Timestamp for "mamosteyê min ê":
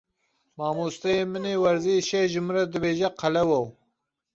0.57-1.55